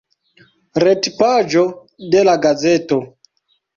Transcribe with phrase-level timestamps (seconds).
[0.83, 1.67] Retpaĝo
[2.17, 2.99] de la gazeto.